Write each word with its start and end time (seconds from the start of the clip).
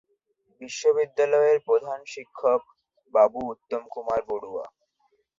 বিদ্যালয়ের 0.97 1.57
প্রধান 1.67 1.99
শিক্ষক 2.07 2.61
বাবু 3.13 3.39
উত্তম 3.53 3.81
কুমার 3.93 4.21
বড়ুয়া। 4.29 4.65